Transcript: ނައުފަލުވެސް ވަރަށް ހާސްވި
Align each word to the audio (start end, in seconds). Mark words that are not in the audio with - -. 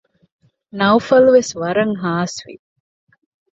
ނައުފަލުވެސް 0.79 1.53
ވަރަށް 1.61 1.95
ހާސްވި 2.03 2.53